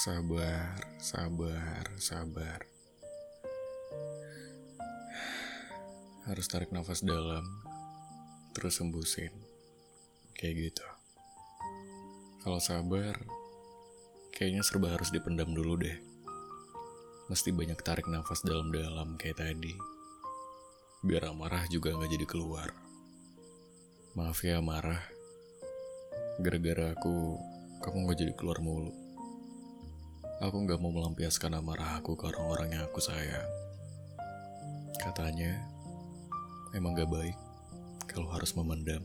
[0.00, 2.64] Sabar, sabar, sabar.
[6.24, 7.44] Harus tarik nafas dalam,
[8.56, 9.28] terus sembusin.
[10.32, 10.86] Kayak gitu.
[12.40, 13.12] Kalau sabar,
[14.32, 16.00] kayaknya serba harus dipendam dulu deh.
[17.28, 19.76] Mesti banyak tarik nafas dalam-dalam kayak tadi.
[21.04, 22.72] Biar amarah juga nggak jadi keluar.
[24.16, 25.04] Maaf ya marah.
[26.40, 27.36] Gara-gara aku,
[27.84, 29.09] kamu nggak jadi keluar mulu.
[30.40, 33.44] Aku nggak mau melampiaskan amarah aku ke orang-orang yang aku sayang.
[34.96, 35.52] Katanya,
[36.72, 37.36] emang gak baik
[38.08, 39.04] kalau harus memendam.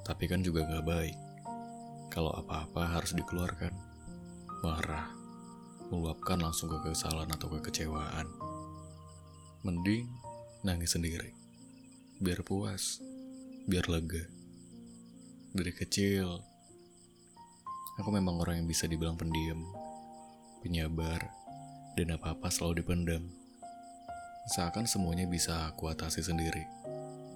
[0.00, 1.16] Tapi kan juga gak baik
[2.08, 3.76] kalau apa-apa harus dikeluarkan.
[4.64, 5.12] Marah,
[5.92, 8.32] meluapkan langsung ke kesalahan atau kekecewaan.
[9.60, 10.08] Mending
[10.64, 11.36] nangis sendiri.
[12.16, 13.04] Biar puas,
[13.68, 14.24] biar lega.
[15.52, 16.40] Dari kecil,
[17.96, 19.64] aku memang orang yang bisa dibilang pendiam,
[20.60, 21.20] penyabar,
[21.96, 23.24] dan apa-apa selalu dipendam.
[24.52, 26.62] Seakan semuanya bisa aku atasi sendiri.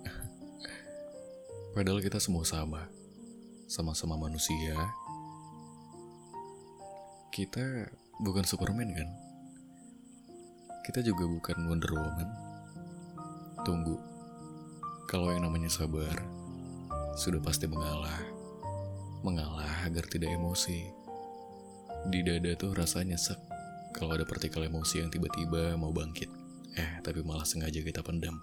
[1.74, 2.86] Padahal kita semua sama,
[3.66, 4.76] sama-sama manusia.
[7.32, 7.88] Kita
[8.20, 9.08] bukan Superman kan?
[10.84, 12.30] Kita juga bukan Wonder Woman.
[13.64, 13.96] Tunggu,
[15.08, 16.20] kalau yang namanya sabar,
[17.16, 18.39] sudah pasti mengalah.
[19.20, 20.88] Mengalah agar tidak emosi.
[22.08, 23.36] Di dada tuh rasanya sek
[23.92, 26.30] kalau ada partikel emosi yang tiba-tiba mau bangkit.
[26.78, 28.38] Eh, tapi malah sengaja kita pendam.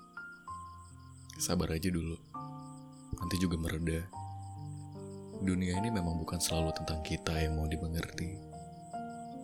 [1.41, 2.13] Sabar aja dulu.
[3.17, 4.05] Nanti juga mereda.
[5.41, 8.37] Dunia ini memang bukan selalu tentang kita yang mau dimengerti.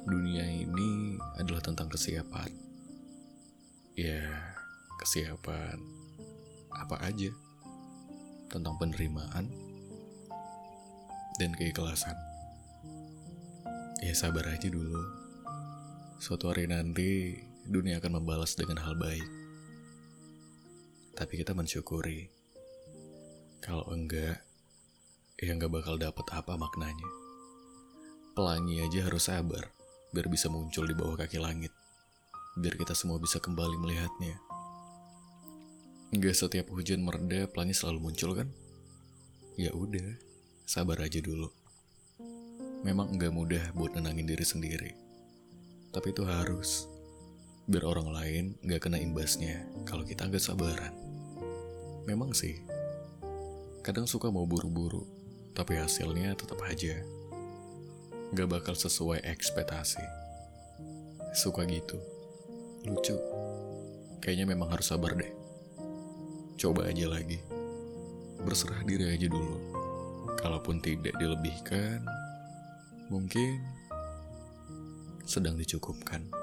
[0.05, 2.51] Dunia ini adalah tentang kesiapan.
[3.97, 4.21] Ya,
[5.01, 5.81] kesiapan.
[6.77, 7.33] Apa aja.
[8.53, 9.72] Tentang penerimaan
[11.41, 12.13] dan keikhlasan.
[14.03, 14.99] Ya sabar aja dulu.
[16.19, 19.27] Suatu hari nanti dunia akan membalas dengan hal baik.
[21.15, 22.27] Tapi kita mensyukuri.
[23.63, 24.43] Kalau enggak,
[25.39, 27.09] ya enggak bakal dapat apa maknanya.
[28.35, 29.71] Pelangi aja harus sabar,
[30.11, 31.71] biar bisa muncul di bawah kaki langit.
[32.59, 34.35] Biar kita semua bisa kembali melihatnya.
[36.11, 38.51] Enggak setiap hujan mereda, pelangi selalu muncul kan?
[39.55, 40.32] Ya udah,
[40.63, 41.51] sabar aja dulu.
[42.83, 44.91] Memang enggak mudah buat nenangin diri sendiri.
[45.91, 46.87] Tapi itu harus.
[47.67, 50.91] Biar orang lain enggak kena imbasnya kalau kita enggak sabaran.
[52.03, 52.59] Memang sih,
[53.79, 55.07] kadang suka mau buru-buru,
[55.55, 56.99] tapi hasilnya tetap aja.
[58.33, 60.03] Gak bakal sesuai ekspektasi.
[61.37, 62.01] Suka gitu.
[62.83, 63.15] Lucu.
[64.19, 65.31] Kayaknya memang harus sabar deh.
[66.57, 67.39] Coba aja lagi.
[68.41, 69.82] Berserah diri aja dulu.
[70.43, 72.03] Kalaupun tidak dilebihkan,
[73.07, 73.63] mungkin
[75.23, 76.42] sedang dicukupkan.